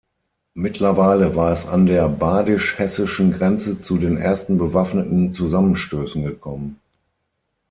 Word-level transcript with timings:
Mittlerweile 0.55 1.35
war 1.35 1.51
es 1.51 1.67
an 1.67 1.85
der 1.85 2.09
badisch-hessischen 2.09 3.31
Grenze 3.33 3.81
zu 3.81 3.99
den 3.99 4.17
ersten 4.17 4.57
bewaffneten 4.57 5.31
Zusammenstößen 5.35 6.23
gekommen. 6.23 6.79